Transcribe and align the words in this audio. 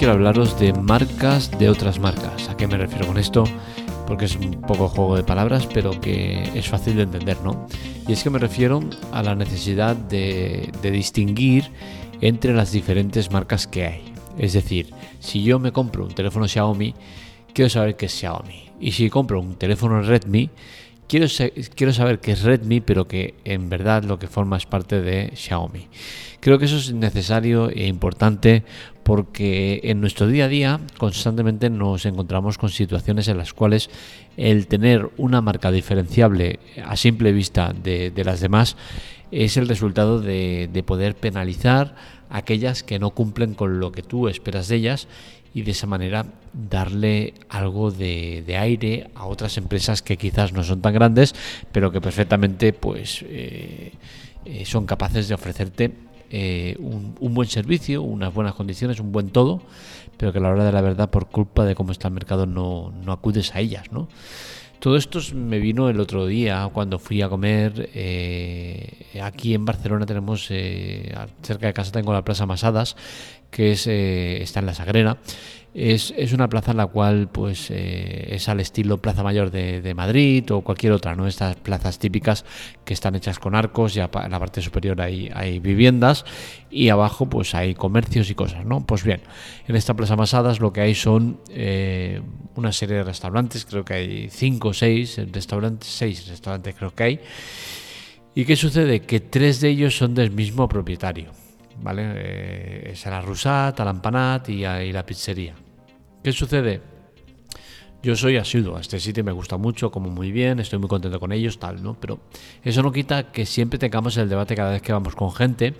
quiero 0.00 0.14
hablaros 0.14 0.58
de 0.58 0.72
marcas 0.72 1.50
de 1.58 1.68
otras 1.68 1.98
marcas. 1.98 2.48
¿A 2.48 2.56
qué 2.56 2.66
me 2.66 2.78
refiero 2.78 3.06
con 3.06 3.18
esto? 3.18 3.44
Porque 4.06 4.24
es 4.24 4.34
un 4.34 4.62
poco 4.62 4.88
juego 4.88 5.14
de 5.14 5.24
palabras, 5.24 5.68
pero 5.74 6.00
que 6.00 6.42
es 6.54 6.66
fácil 6.66 6.96
de 6.96 7.02
entender, 7.02 7.36
¿no? 7.44 7.66
Y 8.08 8.14
es 8.14 8.22
que 8.22 8.30
me 8.30 8.38
refiero 8.38 8.80
a 9.12 9.22
la 9.22 9.34
necesidad 9.34 9.94
de, 9.94 10.72
distinguir 10.80 11.70
entre 12.22 12.54
las 12.54 12.72
diferentes 12.72 13.30
marcas 13.30 13.66
que 13.66 13.84
hay. 13.84 14.14
Es 14.38 14.54
decir, 14.54 14.88
si 15.18 15.42
yo 15.42 15.58
me 15.58 15.70
compro 15.70 16.06
un 16.06 16.14
teléfono 16.14 16.48
Xiaomi, 16.48 16.94
quiero 17.52 17.68
saber 17.68 17.96
que 17.96 18.06
es 18.06 18.12
Xiaomi. 18.12 18.70
Y 18.80 18.92
si 18.92 19.10
compro 19.10 19.38
un 19.38 19.56
teléfono 19.56 20.00
Redmi, 20.00 20.48
quiero, 21.10 21.28
saber 21.28 22.20
que 22.20 22.32
es 22.32 22.42
Redmi, 22.42 22.80
pero 22.80 23.06
que 23.06 23.34
en 23.44 23.68
verdad 23.68 24.04
lo 24.04 24.18
que 24.18 24.28
forma 24.28 24.56
es 24.56 24.64
parte 24.64 25.02
de 25.02 25.32
Xiaomi. 25.34 25.88
Creo 26.40 26.58
que 26.58 26.64
eso 26.64 26.76
es 26.76 26.92
necesario 26.94 27.68
e 27.68 27.86
importante 27.86 28.64
porque 29.10 29.80
en 29.82 30.00
nuestro 30.00 30.28
día 30.28 30.44
a 30.44 30.48
día 30.48 30.80
constantemente 30.96 31.68
nos 31.68 32.06
encontramos 32.06 32.58
con 32.58 32.70
situaciones 32.70 33.26
en 33.26 33.38
las 33.38 33.52
cuales 33.52 33.90
el 34.36 34.68
tener 34.68 35.10
una 35.16 35.40
marca 35.40 35.72
diferenciable 35.72 36.60
a 36.86 36.94
simple 36.94 37.32
vista 37.32 37.72
de, 37.72 38.12
las 38.24 38.38
demás 38.38 38.76
es 39.32 39.56
el 39.56 39.66
resultado 39.66 40.20
de, 40.20 40.84
poder 40.86 41.16
penalizar 41.16 41.96
aquellas 42.28 42.84
que 42.84 43.00
no 43.00 43.10
cumplen 43.10 43.54
con 43.54 43.80
lo 43.80 43.90
que 43.90 44.04
tú 44.04 44.28
esperas 44.28 44.68
de 44.68 44.76
ellas 44.76 45.08
y 45.54 45.62
de 45.62 45.72
esa 45.72 45.88
manera 45.88 46.26
darle 46.52 47.34
algo 47.48 47.90
de, 47.90 48.44
aire 48.60 49.10
a 49.16 49.26
otras 49.26 49.58
empresas 49.58 50.02
que 50.02 50.18
quizás 50.18 50.52
no 50.52 50.62
son 50.62 50.82
tan 50.82 50.94
grandes 50.94 51.34
pero 51.72 51.90
que 51.90 52.00
perfectamente 52.00 52.72
pues 52.72 53.24
eh, 53.26 53.90
eh, 54.44 54.64
son 54.64 54.86
capaces 54.86 55.26
de 55.26 55.34
ofrecerte 55.34 56.09
eh, 56.30 56.76
un, 56.78 57.14
buen 57.34 57.48
servicio, 57.48 58.02
unas 58.02 58.32
buenas 58.32 58.54
condiciones, 58.54 59.00
un 59.00 59.12
buen 59.12 59.30
todo, 59.30 59.60
pero 60.16 60.32
que 60.32 60.38
a 60.38 60.40
la 60.40 60.50
hora 60.50 60.64
de 60.64 60.72
la 60.72 60.80
verdad, 60.80 61.10
por 61.10 61.28
culpa 61.28 61.64
de 61.64 61.74
cómo 61.74 61.92
está 61.92 62.08
el 62.08 62.14
mercado, 62.14 62.46
no, 62.46 62.92
no 63.04 63.12
acudes 63.12 63.54
a 63.54 63.60
ellas, 63.60 63.90
¿no? 63.90 64.08
Todo 64.78 64.96
esto 64.96 65.20
me 65.34 65.58
vino 65.58 65.90
el 65.90 66.00
otro 66.00 66.26
día 66.26 66.70
cuando 66.72 66.98
fui 66.98 67.20
a 67.20 67.28
comer. 67.28 67.90
Eh, 67.92 69.20
aquí 69.22 69.52
en 69.52 69.66
Barcelona 69.66 70.06
tenemos, 70.06 70.46
eh, 70.50 71.14
cerca 71.42 71.66
de 71.66 71.74
casa 71.74 71.92
tengo 71.92 72.14
la 72.14 72.24
Plaza 72.24 72.46
Masadas, 72.46 72.96
que 73.50 73.72
es, 73.72 73.86
está 73.86 74.60
en 74.60 74.66
la 74.66 74.74
Sagrera. 74.74 75.18
Es, 75.72 76.32
una 76.32 76.48
plaza 76.48 76.72
en 76.72 76.78
la 76.78 76.86
cual 76.86 77.28
pues 77.30 77.70
eh, 77.70 78.34
es 78.34 78.48
al 78.48 78.58
estilo 78.58 78.98
Plaza 78.98 79.22
Mayor 79.22 79.52
de, 79.52 79.94
Madrid 79.94 80.50
o 80.50 80.62
cualquier 80.62 80.92
otra, 80.92 81.14
¿no? 81.14 81.28
Estas 81.28 81.54
plazas 81.56 82.00
típicas 82.00 82.44
que 82.84 82.92
están 82.92 83.14
hechas 83.14 83.38
con 83.38 83.54
arcos, 83.54 83.94
y 83.94 84.00
en 84.00 84.08
la 84.10 84.38
parte 84.40 84.62
superior 84.62 85.00
hay, 85.00 85.30
hay 85.32 85.60
viviendas 85.60 86.24
y 86.70 86.88
abajo 86.88 87.28
pues 87.28 87.54
hay 87.54 87.74
comercios 87.74 88.30
y 88.30 88.34
cosas, 88.34 88.64
¿no? 88.64 88.84
Pues 88.84 89.04
bien, 89.04 89.20
en 89.68 89.76
esta 89.76 89.94
Plaza 89.94 90.16
Masadas 90.16 90.58
lo 90.58 90.72
que 90.72 90.80
hay 90.80 90.94
son 90.96 91.40
eh, 91.50 92.20
una 92.56 92.72
serie 92.72 92.96
de 92.96 93.04
restaurantes, 93.04 93.64
creo 93.64 93.84
que 93.84 93.94
hay 93.94 94.28
cinco 94.28 94.68
o 94.68 94.74
seis 94.74 95.20
restaurantes, 95.32 95.88
seis 95.88 96.26
restaurantes 96.26 96.74
creo 96.74 96.92
que 96.92 97.02
hay. 97.04 97.20
¿Y 98.34 98.44
qué 98.44 98.56
sucede? 98.56 99.00
Que 99.00 99.20
tres 99.20 99.60
de 99.60 99.68
ellos 99.68 99.96
son 99.96 100.14
del 100.14 100.30
mismo 100.30 100.68
propietario. 100.68 101.39
¿Vale? 101.82 102.12
Eh, 102.14 102.94
la 103.06 103.20
Rusat, 103.20 103.78
la 103.78 103.90
Empanat 103.90 104.48
y, 104.48 104.64
y, 104.64 104.92
la 104.92 105.04
pizzería. 105.04 105.54
¿Qué 106.22 106.32
sucede? 106.32 106.80
Yo 108.02 108.16
soy 108.16 108.38
asiduo 108.38 108.76
a 108.76 108.80
este 108.80 108.98
sitio, 108.98 109.22
me 109.22 109.32
gusta 109.32 109.58
mucho, 109.58 109.90
como 109.90 110.08
muy 110.08 110.32
bien, 110.32 110.58
estoy 110.58 110.78
muy 110.78 110.88
contento 110.88 111.20
con 111.20 111.32
ellos, 111.32 111.58
tal, 111.58 111.82
¿no? 111.82 111.98
Pero 112.00 112.20
eso 112.64 112.82
no 112.82 112.92
quita 112.92 113.30
que 113.30 113.44
siempre 113.44 113.78
tengamos 113.78 114.16
el 114.16 114.28
debate 114.28 114.56
cada 114.56 114.70
vez 114.70 114.80
que 114.80 114.92
vamos 114.92 115.14
con 115.14 115.32
gente, 115.32 115.74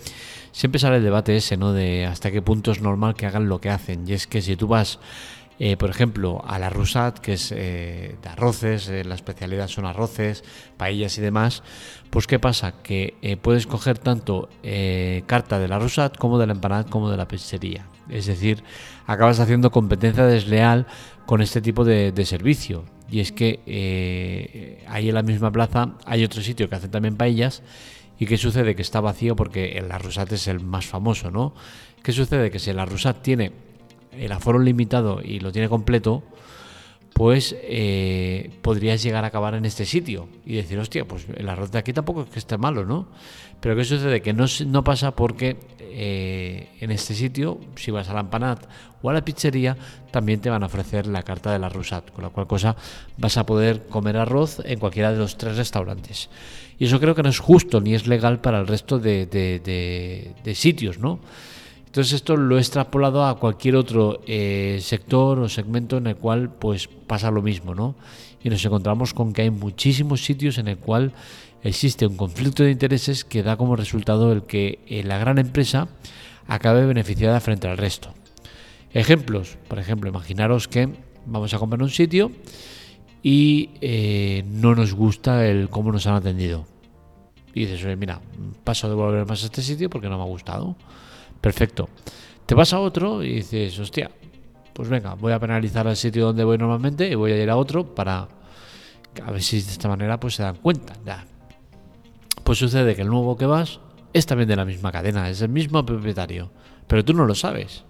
siempre 0.53 0.79
sale 0.79 0.97
el 0.97 1.03
debate 1.03 1.35
ese, 1.37 1.57
¿no? 1.57 1.73
De 1.73 2.05
hasta 2.05 2.31
qué 2.31 2.43
punto 2.43 2.73
es 2.73 2.83
normal 2.83 3.15
que 3.15 3.25
hagan 3.25 3.49
lo 3.49 3.59
que 3.59 3.71
hacen. 3.71 4.07
Y 4.07 4.13
es 4.13 4.27
que 4.27 4.43
si 4.43 4.55
tú 4.57 4.69
vas 4.69 4.99
eh, 5.63 5.77
por 5.77 5.91
ejemplo, 5.91 6.43
a 6.47 6.59
la 6.59 6.71
Rusat, 6.71 7.19
que 7.19 7.35
es 7.35 7.53
eh, 7.53 8.17
de 8.23 8.29
arroces, 8.31 8.89
eh, 8.89 9.05
la 9.05 9.15
especialidad 9.15 9.69
son 9.69 9.85
arroces, 9.85 10.43
paellas 10.79 11.19
y 11.19 11.21
demás, 11.21 11.63
pues 12.09 12.27
¿qué 12.27 12.39
pasa? 12.39 12.81
Que 12.83 13.39
puedes 13.43 13.67
coger 13.67 13.99
tanto 13.99 14.49
carta 15.27 15.59
de 15.59 15.69
la 15.69 15.79
Rusat 15.79 16.17
como 16.17 16.39
de 16.39 16.47
la 16.47 16.55
empanada 16.55 16.85
como 16.85 17.11
de 17.11 17.19
la 17.19 17.29
pizzería. 17.29 17.87
Es 18.09 18.25
decir, 18.25 18.65
acabas 19.07 19.39
haciendo 19.39 19.71
competencia 19.71 20.25
desleal 20.25 20.87
con 21.27 21.43
este 21.43 21.61
tipo 21.61 21.85
de, 21.85 22.25
servicio. 22.25 22.87
Y 23.11 23.21
es 23.21 23.31
que 23.31 24.81
ahí 24.89 25.11
en 25.11 25.15
la 25.15 25.23
misma 25.23 25.53
plaza 25.53 25.95
hay 26.07 26.25
otro 26.25 26.41
sitio 26.41 26.71
que 26.71 26.77
hace 26.77 26.89
también 26.89 27.17
paellas. 27.17 27.63
¿Y 28.19 28.25
qué 28.25 28.39
sucede? 28.39 28.75
Que 28.75 28.83
está 28.83 29.01
vacío 29.01 29.37
porque 29.37 29.79
el 29.79 29.91
Rusat 29.91 30.33
es 30.33 30.49
el 30.49 30.61
más 30.61 30.87
famoso, 30.87 31.31
¿no? 31.31 31.55
¿Qué 32.03 32.13
sucede? 32.13 32.51
Que 32.51 32.59
si 32.59 32.73
la 32.73 32.87
Rusat 32.87 33.21
tiene 33.21 33.53
el 34.21 34.33
aforo 34.33 34.59
limitado 34.59 35.21
y 35.25 35.41
lo 35.41 35.51
tiene 35.51 35.69
completo, 35.69 36.23
pues 37.15 37.57
eh, 37.63 38.51
podrías 38.63 39.03
llegar 39.03 39.25
a 39.25 39.29
acabar 39.29 39.55
en 39.55 39.65
este 39.65 39.85
sitio 39.85 40.29
y 40.45 40.57
decir, 40.57 40.79
hostia, 40.79 41.07
pues 41.07 41.27
el 41.35 41.49
arroz 41.49 41.71
de 41.71 41.79
aquí 41.79 41.93
tampoco 41.93 42.23
es 42.23 42.31
que 42.31 42.39
esté 42.39 42.57
malo, 42.57 42.85
¿no? 42.85 43.09
Pero 43.61 43.77
¿qué 43.77 43.85
sucede? 43.85 44.23
Que 44.23 44.33
no, 44.33 44.47
no 44.67 44.85
pasa 44.85 45.11
porque 45.15 45.57
eh, 45.81 46.69
en 46.81 46.91
este 46.91 47.15
sitio, 47.15 47.59
si 47.77 47.91
vas 47.91 48.09
a 48.09 48.15
la 48.15 48.21
empanada 48.21 48.61
o 49.03 49.11
a 49.11 49.13
la 49.13 49.25
pizzería, 49.25 49.77
también 50.11 50.41
te 50.41 50.51
van 50.51 50.63
a 50.63 50.67
ofrecer 50.67 51.07
la 51.07 51.23
carta 51.23 51.53
de 51.53 51.59
la 51.59 51.69
Rusat, 51.69 52.11
con 52.11 52.25
la 52.25 52.31
cual 52.31 52.47
cosa 52.47 52.77
vas 53.17 53.37
a 53.37 53.45
poder 53.45 53.87
comer 53.89 54.17
arroz 54.17 54.61
en 54.65 54.79
cualquiera 54.79 55.13
de 55.13 55.19
los 55.19 55.37
tres 55.37 55.57
restaurantes. 55.57 56.31
Y 56.79 56.87
eso 56.87 57.01
creo 57.01 57.15
que 57.15 57.23
no 57.23 57.29
es 57.29 57.39
justo 57.39 57.81
ni 57.81 57.95
es 57.95 58.07
legal 58.07 58.41
para 58.41 58.61
el 58.61 58.67
resto 58.67 58.99
de, 58.99 59.27
de 59.27 60.55
sitios, 60.55 60.99
¿no? 60.99 61.21
Entonces 61.91 62.13
esto 62.13 62.37
lo 62.37 62.57
he 62.57 62.61
extrapolado 62.61 63.27
a 63.27 63.37
cualquier 63.37 63.75
otro 63.75 64.21
eh, 64.25 64.79
sector 64.81 65.41
o 65.41 65.49
segmento 65.49 65.97
en 65.97 66.07
el 66.07 66.15
cual 66.15 66.49
pues 66.49 66.87
pasa 66.87 67.33
lo 67.33 67.43
mismo, 67.43 67.75
¿no? 67.75 67.97
Y 68.45 68.49
nos 68.49 68.65
encontramos 68.65 69.13
con 69.13 69.33
que 69.33 69.43
hay 69.43 69.51
muchísimos 69.51 70.25
sitios 70.25 70.59
en 70.59 70.69
el 70.69 70.79
cual 70.79 71.13
existe 71.65 72.07
un 72.07 72.17
conflicto 72.17 72.63
de 72.63 72.71
intereses 72.71 73.25
que 73.25 73.43
da 73.43 73.57
como 73.57 73.75
resultado 73.75 74.31
el 74.31 74.45
que 74.45 74.79
eh, 74.87 75.03
la 75.03 75.19
gran 75.19 75.39
empresa 75.39 75.89
acabe 76.47 76.87
beneficiada 76.87 77.41
frente 77.41 77.67
al 77.67 77.77
resto. 77.77 78.15
Ejemplos, 78.95 79.59
por 79.67 79.81
ejemplo, 79.81 80.09
imaginaros 80.09 80.69
que 80.69 80.91
vamos 81.27 81.53
a 81.55 81.59
comprar 81.59 81.83
un 81.83 81.91
sitio 81.91 82.31
y 83.21 83.71
eh, 83.81 84.45
no 84.47 84.77
nos 84.77 84.95
gusta 84.95 85.45
el 85.45 85.69
cómo 85.69 85.91
nos 85.91 86.07
han 86.07 86.15
atendido. 86.15 86.67
Y 87.53 87.67
dices, 87.67 87.99
mira, 87.99 88.21
paso 88.63 88.89
de 88.89 88.95
volver 88.95 89.27
más 89.27 89.43
a 89.43 89.47
este 89.47 89.61
sitio 89.61 89.91
porque 89.91 90.09
no 90.09 90.19
me 90.19 90.23
ha 90.23 90.27
gustado. 90.27 90.77
Perfecto. 91.41 91.89
Te 92.47 92.55
vas 92.55 92.73
a 92.73 92.81
otro 92.81 93.23
y 93.23 93.35
dices, 93.35 93.79
hostia, 93.79 94.11
pues 94.73 94.89
venga, 94.89 95.15
voy 95.15 95.33
a 95.33 95.39
penalizar 95.39 95.87
al 95.87 95.97
sitio 95.97 96.27
donde 96.27 96.45
voy 96.45 96.59
normalmente 96.59 97.09
y 97.09 97.15
voy 97.15 97.33
a 97.33 97.43
ir 97.43 97.51
a 97.51 97.57
otro 97.57 97.95
para 97.95 98.29
a 99.25 99.31
ver 99.31 99.43
si 99.43 99.61
de 99.61 99.71
esta 99.71 99.89
manera 99.89 100.21
pues 100.21 100.35
se 100.35 100.43
dan 100.43 100.57
cuenta. 100.57 100.95
Ya. 101.05 101.25
Pues 102.45 102.59
sucede 102.59 102.95
que 102.95 103.03
el 103.03 103.09
nuevo 103.09 103.37
que 103.37 103.47
vas 103.47 103.81
es 104.13 104.27
también 104.27 104.49
de 104.49 104.57
la 104.57 104.65
misma 104.65 104.93
cadena, 104.93 105.29
es 105.29 105.41
el 105.43 105.49
mismo 105.49 105.85
propietario, 105.85 106.51
pero 106.87 107.05
tú 107.05 107.15
no 107.15 107.25
lo 107.25 107.35
sabes. 107.35 107.85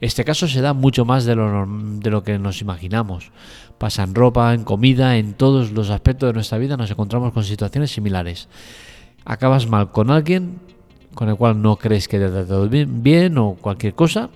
Este 0.00 0.24
caso 0.24 0.46
se 0.46 0.60
da 0.60 0.74
mucho 0.74 1.04
más 1.04 1.24
de 1.24 1.36
lo, 1.36 1.66
de 1.66 2.10
lo 2.10 2.22
que 2.22 2.38
nos 2.38 2.60
imaginamos. 2.60 3.32
Pasa 3.78 4.02
en 4.02 4.14
ropa, 4.14 4.52
en 4.52 4.64
comida, 4.64 5.16
en 5.16 5.34
todos 5.34 5.72
los 5.72 5.90
aspectos 5.90 6.28
de 6.28 6.34
nuestra 6.34 6.58
vida 6.58 6.76
nos 6.76 6.90
encontramos 6.90 7.32
con 7.32 7.44
situaciones 7.44 7.90
similares. 7.90 8.48
Acabas 9.24 9.66
mal 9.66 9.90
con 9.92 10.10
alguien 10.10 10.60
con 11.16 11.30
el 11.30 11.36
cual 11.36 11.60
no 11.62 11.76
crees 11.76 12.08
que 12.08 12.18
te 12.18 12.26
ha 12.26 12.30
tratado 12.30 12.68
bien, 12.68 13.38
o 13.38 13.54
cualquier 13.54 13.94
cosa 13.94 14.28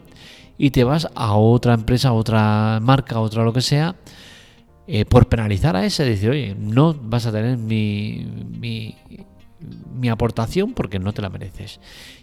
y 0.57 0.71
te 0.71 0.83
vas 0.83 1.09
a 1.15 1.35
otra 1.35 1.75
empresa, 1.75 2.13
otra 2.13 2.81
marca, 2.83 3.21
otra 3.21 3.45
lo 3.45 3.53
que 3.53 3.61
sea, 3.61 3.97
eh, 4.87 5.05
por 5.05 5.29
penalizar 5.29 5.77
a 5.77 5.85
ese, 5.85 6.05
decir, 6.05 6.31
oye, 6.31 6.57
no 6.59 6.95
vas 6.95 7.27
a 7.27 7.33
tener 7.33 7.59
mi, 7.59 8.27
mi, 8.59 10.09
aportación 10.09 10.73
porque 10.73 10.99
no 10.99 11.13
te 11.13 11.21
la 11.21 11.29
mereces. 11.29 11.81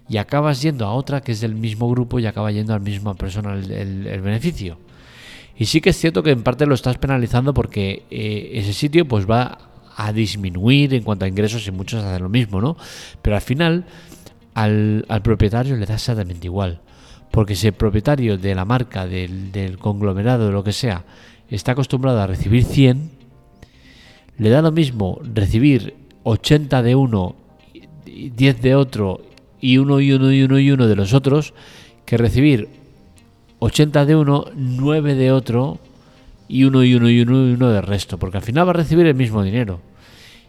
Y 0.10 0.18
acabas 0.18 0.62
yendo 0.62 0.86
a 0.86 0.94
otra 0.94 1.22
que 1.22 1.34
es 1.34 1.42
del 1.42 1.54
mismo 1.54 1.90
grupo 1.90 2.20
y 2.20 2.26
acaba 2.26 2.52
yendo 2.52 2.74
a 2.74 2.80
la 2.80 2.84
misma 2.84 3.14
persona 3.14 3.54
el, 3.54 4.22
beneficio. 4.22 4.80
Y 5.56 5.66
sí 5.66 5.82
que 5.82 5.92
es 5.92 5.98
cierto 5.98 6.24
que 6.24 6.32
en 6.32 6.42
parte 6.42 6.66
lo 6.66 6.74
estás 6.74 6.98
penalizando 6.98 7.54
porque 7.54 8.04
eh, 8.10 8.52
ese 8.54 8.74
sitio 8.74 9.08
pues 9.08 9.30
va 9.30 9.58
a 9.96 10.12
disminuir 10.14 10.94
en 10.94 11.04
cuanto 11.04 11.26
a 11.26 11.28
ingresos 11.28 11.68
y 11.68 11.72
muchos 11.72 12.04
hacen 12.04 12.24
lo 12.24 12.30
mismo, 12.30 12.60
¿no? 12.60 12.78
Pero 13.22 13.36
al 13.36 13.42
final 13.42 13.86
al, 14.58 15.22
propietario 15.22 15.78
le 15.78 15.86
da 15.86 15.96
exactamente 15.96 16.48
igual. 16.48 16.82
Porque 17.30 17.56
si 17.56 17.68
el 17.68 17.74
propietario 17.74 18.38
de 18.38 18.56
la 18.56 18.66
marca, 18.66 19.06
del, 19.06 19.78
conglomerado, 19.78 20.48
de 20.48 20.52
lo 20.52 20.64
que 20.64 20.74
sea, 20.74 21.06
está 21.50 21.74
acostumbrado 21.74 22.20
a 22.20 22.28
recibir 22.28 22.64
100, 22.64 23.12
le 24.40 24.50
da 24.50 24.62
lo 24.64 24.72
mismo 24.72 25.20
recibir 25.22 25.96
80 26.24 26.82
de 26.82 26.96
uno, 26.96 27.36
10 28.06 28.62
de 28.62 28.76
otro 28.76 29.22
y 29.62 29.78
uno 29.78 30.00
y 30.00 30.12
uno 30.12 30.32
y 30.32 30.42
uno 30.44 30.60
y 30.60 30.72
uno 30.72 30.88
de 30.88 30.96
los 30.96 31.14
otros, 31.14 31.54
que 32.06 32.18
recibir 32.18 32.68
80 33.60 34.06
de 34.06 34.16
uno, 34.16 34.46
9 34.56 35.14
de 35.14 35.32
otro 35.32 35.78
y 36.48 36.64
uno 36.64 36.84
y 36.84 36.96
uno 36.96 37.10
y 37.10 37.22
uno 37.22 37.48
y 37.48 37.54
uno 37.54 37.70
del 37.70 37.84
resto. 37.84 38.18
Porque 38.18 38.38
al 38.38 38.44
final 38.44 38.66
va 38.66 38.72
a 38.72 38.74
recibir 38.82 39.06
el 39.06 39.16
mismo 39.16 39.44
dinero. 39.44 39.82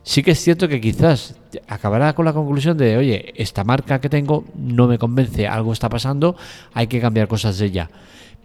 Sí 0.09 0.23
que 0.23 0.31
es 0.31 0.41
cierto 0.41 0.69
que 0.69 0.81
quizás 0.81 1.35
acabará 1.67 2.15
con 2.15 2.25
la 2.25 2.33
conclusión 2.33 2.79
de, 2.79 2.97
oye, 2.97 3.35
esta 3.37 3.63
marca 3.63 4.01
que 4.01 4.09
tengo 4.09 4.47
no 4.57 4.89
me 4.89 4.97
convence, 4.97 5.47
algo 5.47 5.71
está 5.75 5.91
pasando, 5.91 6.35
hay 6.73 6.87
que 6.87 6.99
cambiar 6.99 7.29
cosas 7.29 7.59
de 7.59 7.67
ella. 7.67 7.91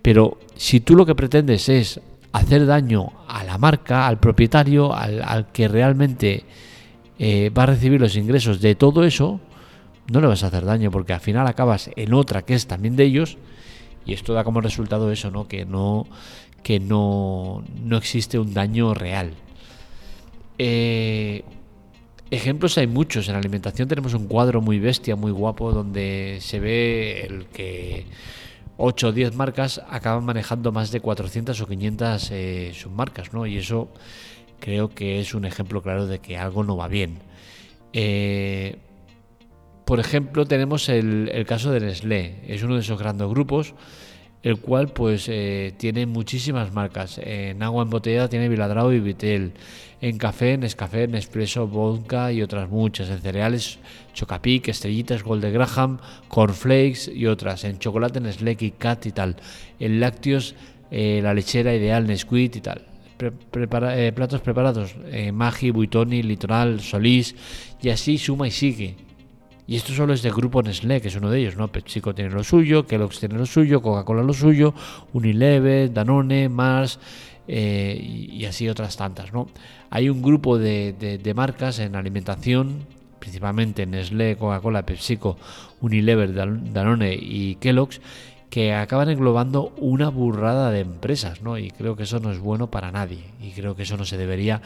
Pero 0.01 0.39
si 0.57 0.81
tú 0.81 0.93
lo 0.93 1.05
que 1.05 1.15
pretendes 1.15 1.69
es 1.69 2.01
hacer 2.33 2.65
daño 2.65 3.13
a 3.29 3.45
la 3.45 3.57
marca, 3.57 4.07
al 4.07 4.19
propietario, 4.19 4.93
al, 4.93 5.53
que 5.53 5.69
realmente 5.69 6.43
eh, 7.17 7.49
va 7.57 7.63
a 7.63 7.67
recibir 7.67 8.01
los 8.01 8.17
ingresos 8.17 8.59
de 8.59 8.75
todo 8.75 9.05
eso, 9.05 9.39
no 10.11 10.19
le 10.19 10.27
vas 10.27 10.43
a 10.43 10.47
hacer 10.47 10.65
daño 10.65 10.91
porque 10.91 11.13
al 11.13 11.21
final 11.21 11.47
acabas 11.47 11.89
en 11.95 12.13
otra 12.13 12.41
que 12.41 12.55
es 12.55 12.67
también 12.67 12.97
de 12.97 13.05
ellos 13.05 13.37
y 14.05 14.11
esto 14.11 14.33
da 14.33 14.43
como 14.43 14.59
resultado 14.59 15.13
eso, 15.13 15.31
¿no? 15.31 15.47
Que 15.47 15.63
no 15.63 16.07
que 16.61 16.81
no, 16.81 17.63
no 17.85 17.95
existe 17.95 18.37
un 18.37 18.53
daño 18.53 18.93
real. 18.93 19.31
Eh, 20.57 21.43
ejemplos 22.31 22.77
hay 22.77 22.87
muchos. 22.87 23.29
En 23.29 23.35
alimentación 23.35 23.87
tenemos 23.87 24.13
un 24.13 24.27
cuadro 24.27 24.61
muy 24.61 24.79
bestia, 24.79 25.15
muy 25.15 25.31
guapo, 25.31 25.71
donde 25.71 26.37
se 26.41 26.59
ve 26.59 27.25
el 27.27 27.45
que 27.47 28.05
8 28.77 29.07
o 29.07 29.11
10 29.11 29.35
marcas 29.35 29.81
acaban 29.89 30.25
manejando 30.25 30.71
más 30.71 30.91
de 30.91 30.99
400 30.99 31.59
o 31.59 31.67
500 31.67 32.31
eh, 32.31 32.71
submarcas, 32.73 33.33
¿no? 33.33 33.45
Y 33.45 33.57
eso 33.57 33.89
creo 34.59 34.89
que 34.89 35.19
es 35.19 35.33
un 35.33 35.45
ejemplo 35.45 35.81
claro 35.81 36.07
de 36.07 36.19
que 36.19 36.37
algo 36.37 36.63
no 36.63 36.77
va 36.77 36.87
bien. 36.87 37.19
Eh, 37.93 38.77
por 39.85 39.99
ejemplo, 39.99 40.45
tenemos 40.45 40.89
el, 40.89 41.29
el, 41.33 41.45
caso 41.45 41.71
de 41.71 41.81
Nestlé. 41.81 42.39
Es 42.47 42.63
uno 42.63 42.75
de 42.75 42.81
esos 42.81 42.97
grandes 42.97 43.27
grupos 43.27 43.75
el 44.43 44.59
cual 44.59 44.89
pues 44.89 45.27
eh, 45.29 45.73
tiene 45.77 46.05
muchísimas 46.05 46.73
marcas. 46.73 47.19
En 47.23 47.63
agua 47.63 47.83
embotellada 47.83 48.27
tiene 48.27 48.49
Viladrao 48.49 48.91
y 48.91 48.99
Vitel. 48.99 49.53
En 50.01 50.17
café, 50.17 50.57
Nescafé, 50.57 51.07
Nespresso, 51.07 51.65
Vodka 51.65 52.31
y 52.33 52.41
otras 52.41 52.69
muchas. 52.69 53.09
En 53.09 53.21
cereales, 53.21 53.79
Chocapic, 54.13 54.67
Estrellitas, 54.67 55.23
Golden 55.23 55.53
Graham, 55.53 55.99
Cornflakes 56.27 57.09
y 57.13 57.25
otras. 57.25 57.63
En 57.63 57.79
chocolate, 57.79 58.19
Nestlé, 58.19 58.57
Cat 58.77 59.05
y 59.05 59.11
tal. 59.13 59.37
En 59.79 60.01
lácteos, 60.01 60.55
eh, 60.91 61.21
la 61.23 61.33
lechera 61.33 61.73
ideal, 61.73 62.05
Nesquik 62.05 62.57
y 62.57 62.61
tal. 62.61 62.85
Eh, 63.19 64.11
platos 64.13 64.41
preparados, 64.41 64.95
Magi, 65.31 65.71
Buitoni, 65.71 66.21
Litoral, 66.21 66.81
Solís 66.81 67.33
y 67.81 67.89
así 67.89 68.17
suma 68.17 68.49
y 68.49 68.51
sigue. 68.51 68.95
Y 69.65 69.75
esto 69.77 69.93
solo 69.93 70.13
es 70.13 70.21
del 70.21 70.33
grupo 70.33 70.61
Nestlé, 70.61 71.01
que 71.01 71.07
es 71.07 71.15
uno 71.15 71.29
de 71.29 71.39
ellos, 71.39 71.55
¿no? 71.55 71.69
PepsiCo 71.69 72.13
tiene 72.13 72.31
lo 72.31 72.43
suyo, 72.43 72.85
Kellogg's 72.85 73.19
tiene 73.19 73.35
lo 73.35 73.45
suyo, 73.45 73.81
Coca-Cola 73.81 74.21
lo 74.21 74.33
suyo, 74.33 74.73
Unilever, 75.13 75.93
Danone, 75.93 76.49
Mars 76.49 76.99
eh, 77.47 77.97
y, 78.01 78.43
así 78.45 78.67
otras 78.67 78.97
tantas, 78.97 79.31
¿no? 79.31 79.47
Hay 79.89 80.09
un 80.09 80.21
grupo 80.21 80.57
de, 80.57 81.33
marcas 81.35 81.79
en 81.79 81.95
alimentación, 81.95 82.85
principalmente 83.19 83.85
Nestlé, 83.85 84.35
Coca-Cola, 84.35 84.85
PepsiCo, 84.85 85.37
Unilever, 85.79 86.33
Danone 86.33 87.15
y 87.15 87.55
Kellogg's, 87.55 88.01
que 88.49 88.73
acaban 88.73 89.09
englobando 89.09 89.73
una 89.77 90.09
burrada 90.09 90.71
de 90.71 90.81
empresas, 90.81 91.41
¿no? 91.41 91.57
Y 91.57 91.71
creo 91.71 91.95
que 91.95 92.03
eso 92.03 92.19
no 92.19 92.31
es 92.31 92.37
bueno 92.37 92.69
para 92.69 92.91
nadie. 92.91 93.23
Y 93.41 93.51
creo 93.51 93.75
que 93.75 93.83
eso 93.83 93.97
no 93.97 94.05
se 94.05 94.17
debería 94.17 94.61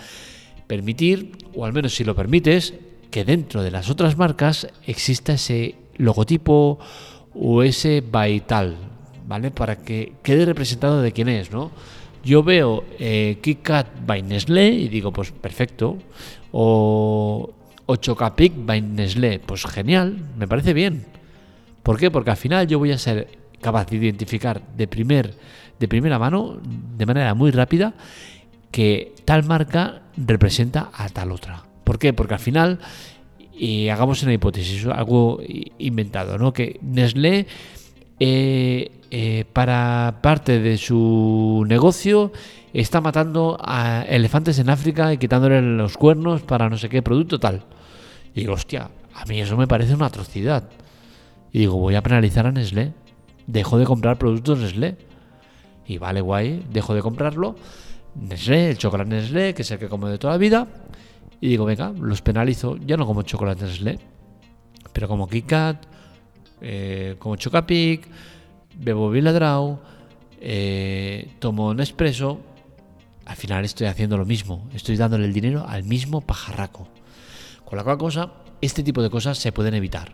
permitir, 0.67 1.37
o 1.55 1.65
al 1.65 1.71
menos 1.71 1.95
si 1.95 2.03
lo 2.03 2.13
permites, 2.13 2.73
que 3.09 3.25
dentro 3.25 3.63
de 3.63 3.71
las 3.71 3.89
otras 3.89 4.17
marcas 4.17 4.67
exista 4.85 5.33
ese 5.33 5.75
logotipo 5.97 6.79
o 7.33 7.63
ese 7.63 8.01
vital, 8.01 8.77
¿vale? 9.27 9.51
Para 9.51 9.77
que 9.77 10.13
quede 10.23 10.45
representado 10.45 11.01
de 11.01 11.11
quién 11.11 11.29
es, 11.29 11.51
¿no? 11.51 11.71
Yo 12.23 12.43
veo 12.43 12.83
eh, 12.99 13.37
KitKat 13.41 14.05
by 14.05 14.21
Nestlé 14.23 14.69
y 14.69 14.87
digo, 14.89 15.13
pues 15.13 15.31
perfecto. 15.31 15.97
O, 16.51 17.53
o 17.85 17.95
Chocapic 17.95 18.53
by 18.55 18.81
Nestlé, 18.81 19.39
pues 19.39 19.65
genial, 19.65 20.17
me 20.37 20.47
parece 20.47 20.73
bien. 20.73 21.05
¿Por 21.83 21.97
qué? 21.97 22.11
Porque 22.11 22.31
al 22.31 22.37
final 22.37 22.67
yo 22.67 22.79
voy 22.79 22.91
a 22.91 22.97
ser 22.97 23.29
capaz 23.61 23.85
de 23.85 23.97
identificar 23.97 24.61
de, 24.75 24.87
primer, 24.87 25.33
de 25.79 25.87
primera 25.87 26.19
mano, 26.19 26.57
de 26.97 27.05
manera 27.05 27.33
muy 27.33 27.51
rápida, 27.51 27.93
que 28.71 29.15
tal 29.25 29.43
marca 29.45 30.01
representa 30.17 30.89
a 30.93 31.07
tal 31.09 31.31
otra. 31.31 31.66
¿Por 31.87 31.99
qué? 31.99 32.11
Porque 32.11 32.33
al 32.33 32.41
final, 32.41 32.79
y 33.57 33.87
hagamos 33.87 34.21
una 34.21 34.33
hipótesis, 34.33 34.85
algo 34.87 35.39
inventado, 35.77 36.37
¿no? 36.37 36.51
Que 36.51 36.81
Nestlé, 36.81 37.47
eh, 38.19 38.91
eh, 39.09 39.45
para 39.53 40.19
parte 40.21 40.59
de 40.59 40.77
su 40.77 41.63
negocio, 41.65 42.33
está 42.73 42.99
matando 42.99 43.57
a 43.63 44.01
elefantes 44.01 44.59
en 44.59 44.69
África 44.69 45.13
y 45.13 45.17
quitándole 45.17 45.61
los 45.61 45.95
cuernos 45.95 46.41
para 46.41 46.69
no 46.69 46.77
sé 46.77 46.89
qué 46.89 47.01
producto 47.01 47.39
tal. 47.39 47.63
Y 48.35 48.41
digo, 48.41 48.51
hostia, 48.51 48.89
a 49.13 49.23
mí 49.23 49.39
eso 49.39 49.55
me 49.55 49.65
parece 49.65 49.93
una 49.93 50.07
atrocidad. 50.07 50.67
Y 51.53 51.59
digo, 51.59 51.77
voy 51.77 51.95
a 51.95 52.03
penalizar 52.03 52.47
a 52.47 52.51
Nestlé. 52.51 52.91
Dejo 53.45 53.77
de 53.77 53.85
comprar 53.85 54.17
productos 54.17 54.59
Nestlé. 54.59 54.97
Y 55.85 55.99
vale, 55.99 56.19
guay, 56.19 56.65
dejo 56.69 56.93
de 56.93 57.01
comprarlo. 57.01 57.55
Nestlé, 58.13 58.71
el 58.71 58.77
chocolate 58.77 59.09
Nestlé, 59.09 59.53
que 59.53 59.61
es 59.61 59.71
el 59.71 59.79
que 59.79 59.87
como 59.87 60.09
de 60.09 60.17
toda 60.17 60.33
la 60.33 60.37
vida, 60.37 60.67
y 61.39 61.49
digo, 61.49 61.65
venga, 61.65 61.91
los 61.91 62.21
penalizo, 62.21 62.77
ya 62.77 62.97
no 62.97 63.05
como 63.05 63.21
chocolate 63.21 63.65
Nestlé, 63.65 63.99
pero 64.93 65.07
como 65.07 65.27
KitKat, 65.27 65.85
eh, 66.61 67.15
como 67.19 67.35
Chocapic, 67.35 68.07
bebo 68.75 69.09
Villadrau, 69.09 69.79
eh, 70.39 71.35
tomo 71.39 71.73
Nespresso. 71.73 72.39
Al 73.25 73.35
final 73.35 73.65
estoy 73.65 73.87
haciendo 73.87 74.17
lo 74.17 74.25
mismo, 74.25 74.67
estoy 74.73 74.95
dándole 74.95 75.25
el 75.25 75.33
dinero 75.33 75.65
al 75.67 75.83
mismo 75.83 76.21
pajarraco. 76.21 76.87
Con 77.65 77.77
la 77.77 77.83
cual 77.83 77.97
cosa, 77.97 78.31
este 78.61 78.83
tipo 78.83 79.03
de 79.03 79.09
cosas 79.09 79.37
se 79.37 79.51
pueden 79.51 79.73
evitar. 79.73 80.13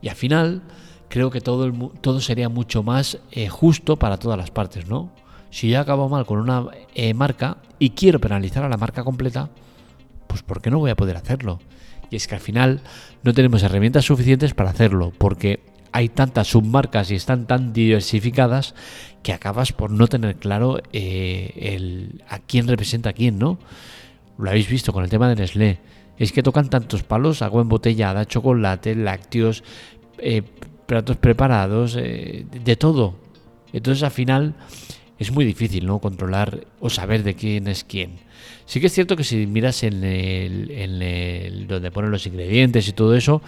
Y 0.00 0.08
al 0.08 0.16
final, 0.16 0.62
creo 1.08 1.30
que 1.30 1.40
todo, 1.40 1.70
todo 2.00 2.20
sería 2.20 2.48
mucho 2.48 2.82
más 2.82 3.18
eh, 3.30 3.48
justo 3.48 3.96
para 3.96 4.16
todas 4.16 4.38
las 4.38 4.50
partes, 4.50 4.88
¿no? 4.88 5.12
Si 5.50 5.68
yo 5.68 5.80
acabo 5.80 6.08
mal 6.08 6.26
con 6.26 6.38
una 6.38 6.66
eh, 6.94 7.14
marca 7.14 7.58
y 7.78 7.90
quiero 7.90 8.18
penalizar 8.18 8.64
a 8.64 8.68
la 8.68 8.76
marca 8.76 9.04
completa, 9.04 9.50
pues 10.26 10.42
¿por 10.42 10.60
qué 10.60 10.70
no 10.70 10.78
voy 10.78 10.90
a 10.90 10.96
poder 10.96 11.16
hacerlo? 11.16 11.60
Y 12.10 12.16
es 12.16 12.26
que 12.28 12.34
al 12.34 12.40
final 12.40 12.80
no 13.22 13.34
tenemos 13.34 13.62
herramientas 13.62 14.04
suficientes 14.04 14.54
para 14.54 14.70
hacerlo, 14.70 15.12
porque 15.18 15.60
hay 15.92 16.08
tantas 16.08 16.48
submarcas 16.48 17.10
y 17.10 17.14
están 17.14 17.46
tan 17.46 17.72
diversificadas 17.72 18.74
que 19.22 19.32
acabas 19.32 19.72
por 19.72 19.90
no 19.90 20.06
tener 20.06 20.36
claro 20.36 20.78
eh, 20.92 21.52
el, 21.56 22.22
a 22.28 22.38
quién 22.38 22.68
representa 22.68 23.10
a 23.10 23.12
quién, 23.12 23.38
¿no? 23.38 23.58
Lo 24.38 24.50
habéis 24.50 24.68
visto 24.68 24.92
con 24.92 25.02
el 25.02 25.10
tema 25.10 25.28
de 25.28 25.36
Nestlé. 25.36 25.78
Es 26.18 26.32
que 26.32 26.42
tocan 26.42 26.70
tantos 26.70 27.02
palos, 27.02 27.42
agua 27.42 27.62
embotellada, 27.62 28.26
chocolate, 28.26 28.94
lácteos, 28.94 29.64
eh, 30.18 30.42
platos 30.86 31.16
preparados, 31.16 31.96
eh, 31.98 32.46
de 32.50 32.76
todo. 32.76 33.16
Entonces 33.72 34.02
al 34.02 34.10
final 34.10 34.54
es 35.18 35.32
muy 35.32 35.44
difícil, 35.44 35.86
¿no? 35.86 35.98
Controlar 35.98 36.66
o 36.80 36.90
saber 36.90 37.22
de 37.22 37.34
quién 37.34 37.68
es 37.68 37.84
quién. 37.84 38.16
Sí 38.64 38.80
que 38.80 38.86
es 38.86 38.92
cierto 38.92 39.16
que 39.16 39.24
si 39.24 39.46
miras 39.46 39.82
en 39.82 40.04
el, 40.04 40.70
en 40.70 41.02
el 41.02 41.66
donde 41.66 41.90
ponen 41.90 42.10
los 42.10 42.26
ingredientes 42.26 42.88
y 42.88 42.92
todo 42.92 43.14
eso, 43.14 43.42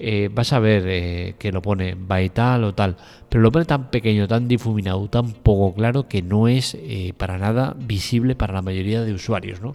eh, 0.00 0.30
vas 0.32 0.52
a 0.52 0.60
ver 0.60 0.84
eh, 0.86 1.34
que 1.40 1.50
lo 1.50 1.60
pone 1.60 1.96
vital 1.96 2.62
o 2.62 2.72
tal, 2.72 2.96
pero 3.28 3.42
lo 3.42 3.50
pone 3.50 3.64
tan 3.64 3.90
pequeño, 3.90 4.28
tan 4.28 4.46
difuminado, 4.46 5.08
tan 5.08 5.32
poco 5.32 5.74
claro 5.74 6.06
que 6.06 6.22
no 6.22 6.46
es 6.46 6.76
eh, 6.78 7.14
para 7.16 7.36
nada 7.36 7.74
visible 7.76 8.36
para 8.36 8.54
la 8.54 8.62
mayoría 8.62 9.02
de 9.02 9.12
usuarios, 9.12 9.60
¿no? 9.60 9.74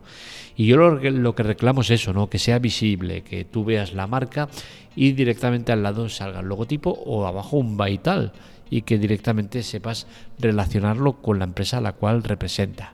Y 0.56 0.68
yo 0.68 0.78
lo, 0.78 1.36
que 1.36 1.44
reclamo 1.44 1.82
es 1.82 1.90
eso, 1.90 2.14
¿no? 2.14 2.30
Que 2.30 2.40
sea 2.40 2.60
visible, 2.60 3.24
que 3.24 3.44
tú 3.44 3.66
veas 3.66 3.94
la 3.94 4.08
marca 4.08 4.48
y 4.96 5.12
directamente 5.12 5.74
al 5.74 5.84
lado 5.84 6.08
salga 6.08 6.40
el 6.40 6.46
logotipo 6.46 6.92
o 6.92 7.28
abajo 7.28 7.58
un 7.58 7.76
vital 7.76 8.32
y 8.70 8.84
que 8.84 8.98
directamente 8.98 9.62
sepas 9.62 10.08
relacionarlo 10.40 11.22
con 11.22 11.40
la 11.40 11.46
empresa 11.46 11.80
a 11.80 11.82
la 11.82 11.94
cual 11.94 12.24
representa. 12.24 12.94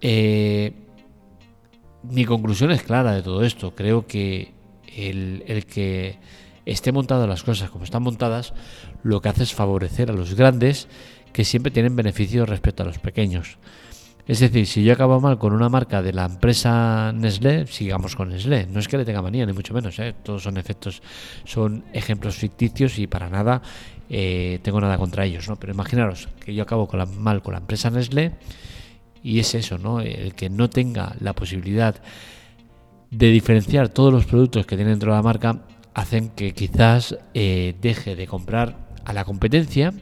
Eh, 0.00 0.72
mi 2.02 2.24
conclusión 2.24 2.70
es 2.70 2.82
clara 2.82 3.12
de 3.12 3.22
todo 3.22 3.44
esto. 3.44 3.74
Creo 3.74 4.06
que 4.06 4.52
el, 4.96 5.66
que 5.66 6.18
esté 6.66 6.92
montado 6.92 7.26
las 7.26 7.42
cosas 7.42 7.70
como 7.70 7.84
están 7.84 8.02
montadas, 8.02 8.54
lo 9.02 9.20
que 9.20 9.28
hace 9.28 9.42
es 9.42 9.54
favorecer 9.54 10.10
a 10.10 10.14
los 10.14 10.34
grandes 10.34 10.88
que 11.32 11.44
siempre 11.44 11.72
tienen 11.72 11.96
beneficios 11.96 12.48
respecto 12.48 12.82
a 12.82 12.86
los 12.86 12.98
pequeños. 12.98 13.58
Es 14.26 14.40
decir, 14.40 14.66
si 14.66 14.82
yo 14.82 14.94
acabo 14.94 15.20
mal 15.20 15.38
con 15.38 15.52
una 15.52 15.68
marca 15.68 16.00
de 16.00 16.14
la 16.14 16.24
empresa 16.24 17.12
Nestlé, 17.12 17.66
sigamos 17.66 18.16
con 18.16 18.30
Nestlé. 18.30 18.66
No 18.66 18.80
es 18.80 18.88
que 18.88 18.96
le 18.96 19.04
tenga 19.04 19.20
manía, 19.20 19.44
ni 19.44 19.52
mucho 19.52 19.74
menos. 19.74 19.98
¿eh? 19.98 20.14
Todos 20.22 20.44
son 20.44 20.56
efectos, 20.56 21.02
son 21.44 21.84
ejemplos 21.92 22.36
ficticios 22.36 22.98
y 22.98 23.06
para 23.06 23.28
nada 23.28 23.60
eh, 24.08 24.60
tengo 24.62 24.80
nada 24.80 24.96
contra 24.96 25.26
ellos. 25.26 25.46
¿no? 25.46 25.56
Pero 25.56 25.74
imaginaros 25.74 26.28
que 26.42 26.54
yo 26.54 26.62
acabo 26.62 26.88
con 26.88 27.00
la, 27.00 27.06
mal 27.06 27.42
con 27.42 27.52
la 27.52 27.58
empresa 27.58 27.90
Nestlé 27.90 28.32
y 29.24 29.40
es 29.40 29.54
eso, 29.54 29.78
¿no? 29.78 30.00
El 30.00 30.34
que 30.34 30.50
no 30.50 30.70
tenga 30.70 31.16
la 31.18 31.32
posibilidad 31.32 31.96
de 33.10 33.30
diferenciar 33.30 33.88
todos 33.88 34.12
los 34.12 34.26
productos 34.26 34.66
que 34.66 34.76
tiene 34.76 34.90
dentro 34.90 35.10
de 35.10 35.16
la 35.16 35.22
marca 35.22 35.62
hacen 35.94 36.28
que 36.28 36.52
quizás 36.52 37.16
eh, 37.32 37.74
deje 37.80 38.16
de 38.16 38.26
comprar 38.26 38.76
a 39.04 39.12
la 39.14 39.24
competencia 39.24 39.94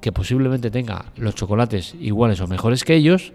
que 0.00 0.12
posiblemente 0.12 0.70
tenga 0.70 1.06
los 1.16 1.34
chocolates 1.34 1.94
iguales 2.00 2.40
o 2.40 2.46
mejores 2.46 2.84
que 2.84 2.94
ellos 2.94 3.32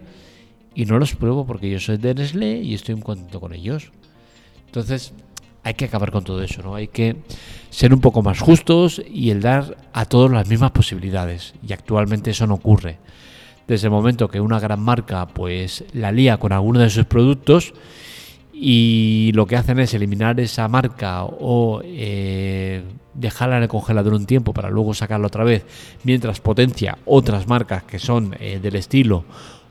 y 0.74 0.84
no 0.84 0.98
los 0.98 1.16
pruebo 1.16 1.44
porque 1.44 1.70
yo 1.70 1.80
soy 1.80 1.96
de 1.96 2.14
Nestlé 2.14 2.60
y 2.62 2.74
estoy 2.74 2.94
en 2.94 3.00
contacto 3.00 3.40
con 3.40 3.52
ellos. 3.52 3.90
Entonces, 4.66 5.12
hay 5.64 5.74
que 5.74 5.86
acabar 5.86 6.12
con 6.12 6.22
todo 6.22 6.40
eso, 6.42 6.62
¿no? 6.62 6.76
Hay 6.76 6.86
que 6.86 7.16
ser 7.70 7.92
un 7.92 8.00
poco 8.00 8.22
más 8.22 8.38
justos 8.38 9.02
y 9.10 9.30
el 9.30 9.40
dar 9.40 9.76
a 9.92 10.04
todos 10.04 10.30
las 10.30 10.48
mismas 10.48 10.70
posibilidades. 10.70 11.54
Y 11.66 11.72
actualmente 11.72 12.30
eso 12.30 12.46
no 12.46 12.54
ocurre. 12.54 12.98
Desde 13.66 13.88
el 13.88 13.90
momento 13.90 14.28
que 14.28 14.40
una 14.40 14.60
gran 14.60 14.80
marca 14.80 15.26
pues 15.26 15.84
la 15.92 16.12
lía 16.12 16.38
con 16.38 16.52
alguno 16.52 16.80
de 16.80 16.90
sus 16.90 17.04
productos 17.06 17.74
y 18.52 19.32
lo 19.34 19.46
que 19.46 19.56
hacen 19.56 19.78
es 19.80 19.92
eliminar 19.92 20.40
esa 20.40 20.66
marca 20.68 21.24
o 21.24 21.82
eh, 21.84 22.82
dejarla 23.12 23.58
en 23.58 23.64
el 23.64 23.68
congelador 23.68 24.14
un 24.14 24.24
tiempo 24.24 24.54
para 24.54 24.70
luego 24.70 24.94
sacarla 24.94 25.26
otra 25.26 25.44
vez, 25.44 25.64
mientras 26.04 26.40
potencia 26.40 26.96
otras 27.04 27.46
marcas 27.48 27.82
que 27.82 27.98
son 27.98 28.34
eh, 28.40 28.58
del 28.60 28.76
estilo 28.76 29.24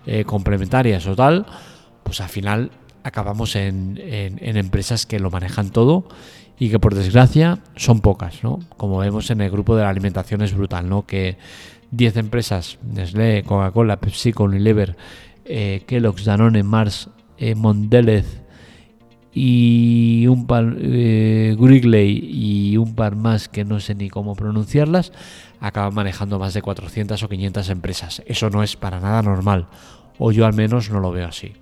eh, 0.06 0.24
complementarias 0.24 1.08
o 1.08 1.16
tal, 1.16 1.48
pues 2.04 2.22
al 2.22 2.30
final 2.30 2.70
acabamos 3.04 3.56
en, 3.56 4.00
empresas 4.40 5.06
que 5.06 5.20
lo 5.20 5.32
manejan 5.32 5.72
todo 5.72 6.08
y 6.60 6.70
que 6.70 6.80
por 6.80 6.94
desgracia 6.96 7.60
son 7.76 8.02
pocas, 8.02 8.44
¿no? 8.44 8.60
Como 8.78 8.98
vemos 9.00 9.30
en 9.30 9.42
el 9.42 9.52
grupo 9.52 9.76
de 9.76 9.84
la 9.84 9.90
alimentación 9.90 10.42
es 10.42 10.54
brutal, 10.54 10.88
¿no? 10.90 11.06
Que 11.06 11.38
10 11.92 12.18
empresas, 12.18 12.78
Nestlé, 12.84 13.44
Coca-Cola, 13.44 14.00
Pepsi, 14.00 14.34
Unilever, 14.38 14.96
eh, 15.46 15.84
Kellogg's, 15.88 16.26
Danone, 16.26 16.64
Mars, 16.64 17.10
eh, 17.38 17.56
Mondelez 17.56 18.42
y 19.34 20.28
un 20.28 20.48
par, 20.48 20.76
eh, 20.80 21.56
y 21.58 22.78
un 22.78 22.96
par 22.96 23.16
más 23.16 23.50
que 23.50 23.66
no 23.66 23.80
sé 23.80 23.94
ni 23.94 24.10
cómo 24.10 24.36
pronunciarlas, 24.36 25.12
acaban 25.60 25.94
manejando 25.94 26.40
más 26.40 26.54
de 26.54 26.62
400 26.62 27.22
o 27.22 27.30
500 27.30 27.70
empresas. 27.70 28.24
Eso 28.26 28.50
no 28.50 28.64
es 28.64 28.78
para 28.78 29.00
nada 29.00 29.22
normal, 29.22 29.68
o 30.18 30.32
yo 30.32 30.46
al 30.46 30.54
menos 30.54 30.90
no 30.90 31.00
lo 31.00 31.12
veo 31.12 31.28
así. 31.28 31.54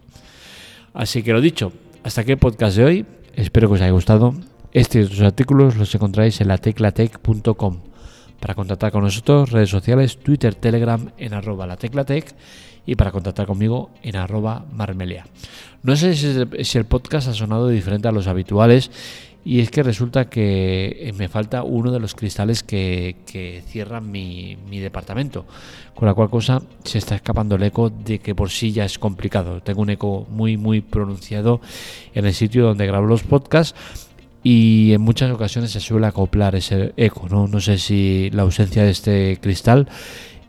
Así 0.93 1.23
que 1.23 1.33
lo 1.33 1.41
dicho, 1.41 1.73
hasta 2.03 2.21
aquí 2.21 2.31
el 2.31 2.37
podcast 2.37 2.77
de 2.77 2.85
hoy. 2.85 3.05
Espero 3.35 3.67
que 3.67 3.75
os 3.75 3.81
haya 3.81 3.91
gustado. 3.91 4.35
Este 4.71 4.99
y 4.99 5.03
otros 5.03 5.21
artículos 5.21 5.75
los 5.75 5.93
encontráis 5.95 6.39
en 6.41 6.49
la 6.49 6.59
teclatec.com. 6.59 7.92
Para 8.43 8.55
contactar 8.55 8.91
con 8.91 9.05
nosotros, 9.05 9.51
redes 9.51 9.69
sociales, 9.69 10.17
Twitter, 10.17 10.53
Telegram 10.53 11.11
en 11.17 11.33
arroba 11.33 11.65
la 11.65 11.77
teclatec 11.77 12.35
y 12.85 12.95
para 12.95 13.13
contactar 13.13 13.47
conmigo 13.47 13.91
en 14.01 14.17
arroba 14.17 14.65
marmelia. 14.73 15.25
No 15.81 15.95
sé 15.95 16.13
si 16.13 16.77
el 16.77 16.83
podcast 16.83 17.29
ha 17.29 17.33
sonado 17.33 17.69
diferente 17.69 18.09
a 18.09 18.11
los 18.11 18.27
habituales 18.27 18.91
y 19.45 19.61
es 19.61 19.71
que 19.71 19.81
resulta 19.81 20.25
que 20.25 20.97
eh, 20.99 21.13
me 21.13 21.29
falta 21.29 21.63
uno 21.63 21.89
de 21.93 22.01
los 22.01 22.15
cristales 22.15 22.63
que, 22.63 23.15
cierran 23.65 24.11
mi, 24.11 24.57
departamento. 24.71 25.45
Con 25.95 26.09
la 26.09 26.13
cual 26.13 26.29
cosa 26.29 26.61
se 26.83 26.97
está 26.97 27.15
escapando 27.15 27.55
el 27.55 27.63
eco 27.63 27.89
de 27.89 28.19
que 28.19 28.35
por 28.35 28.49
sí 28.49 28.73
ya 28.73 28.83
es 28.83 28.99
complicado. 28.99 29.61
Tengo 29.61 29.81
un 29.81 29.89
eco 29.89 30.27
muy, 30.29 30.57
muy 30.57 30.81
pronunciado 30.81 31.61
en 32.13 32.25
el 32.25 32.33
sitio 32.33 32.65
donde 32.65 32.87
grabo 32.87 33.07
los 33.07 33.23
podcasts. 33.23 34.09
Y 34.43 34.91
en 34.91 35.01
muchas 35.01 35.31
ocasiones 35.31 35.71
se 35.71 35.79
suele 35.79 36.07
acoplar 36.07 36.55
ese 36.55 36.93
eco. 36.97 37.27
No, 37.29 37.47
no 37.47 37.61
sé 37.61 37.77
si 37.77 38.29
la 38.31 38.43
ausencia 38.43 38.83
de 38.83 38.91
este 38.91 39.39
cristal 39.41 39.87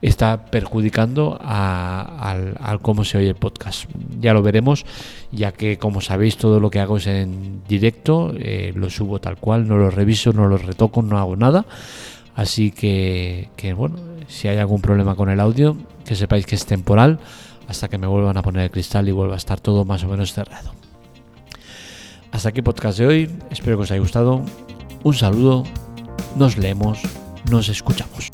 está 0.02 0.44
perjudicando 0.46 1.38
al, 1.40 2.78
cómo 2.82 3.04
se 3.04 3.18
oye 3.18 3.28
el 3.28 3.36
podcast. 3.36 3.84
Ya 4.20 4.34
lo 4.34 4.42
veremos, 4.42 4.84
ya 5.32 5.52
que 5.52 5.78
como 5.78 6.00
sabéis 6.02 6.36
todo 6.36 6.60
lo 6.60 6.70
que 6.70 6.80
hago 6.80 6.98
es 6.98 7.06
en 7.06 7.62
directo, 7.66 8.34
eh, 8.36 8.72
lo 8.74 8.90
subo 8.90 9.18
tal 9.20 9.38
cual, 9.38 9.66
no 9.66 9.78
lo 9.78 9.90
reviso, 9.90 10.32
no 10.32 10.46
lo 10.46 10.58
retoco, 10.58 11.00
no 11.00 11.18
hago 11.18 11.36
nada. 11.36 11.64
Así 12.34 12.70
que, 12.70 13.48
que, 13.56 13.72
bueno, 13.72 13.96
si 14.28 14.48
hay 14.48 14.58
algún 14.58 14.82
problema 14.82 15.14
con 15.14 15.30
el 15.30 15.40
audio, 15.40 15.76
que 16.04 16.16
sepáis 16.16 16.44
que 16.44 16.56
es 16.56 16.66
temporal 16.66 17.18
hasta 17.68 17.88
que 17.88 17.96
me 17.96 18.06
vuelvan 18.06 18.36
a 18.36 18.42
poner 18.42 18.64
el 18.64 18.70
cristal 18.70 19.08
y 19.08 19.12
vuelva 19.12 19.34
a 19.34 19.38
estar 19.38 19.60
todo 19.60 19.84
más 19.84 20.04
o 20.04 20.08
menos 20.08 20.32
cerrado. 20.34 20.72
Hasta 22.34 22.48
aquí 22.48 22.62
podcast 22.62 22.98
de 22.98 23.06
hoy, 23.06 23.30
espero 23.52 23.76
que 23.76 23.84
os 23.84 23.90
haya 23.92 24.00
gustado. 24.00 24.42
Un 25.04 25.14
saludo, 25.14 25.62
nos 26.34 26.56
leemos, 26.56 26.98
nos 27.48 27.68
escuchamos. 27.68 28.33